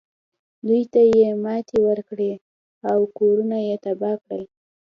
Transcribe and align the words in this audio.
دوی 0.67 0.83
ته 0.93 1.01
یې 1.15 1.29
ماتې 1.43 1.77
ورکړه 1.87 2.33
او 2.91 2.99
کورونه 3.17 3.57
یې 3.67 3.75
تباه 3.83 4.15
کړل. 4.25 4.43